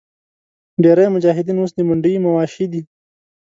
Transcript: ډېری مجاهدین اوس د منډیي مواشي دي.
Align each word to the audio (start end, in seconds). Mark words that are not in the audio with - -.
ډېری 0.83 1.07
مجاهدین 1.15 1.57
اوس 1.59 1.71
د 1.75 1.79
منډیي 1.87 2.17
مواشي 2.25 2.65
دي. 2.71 2.81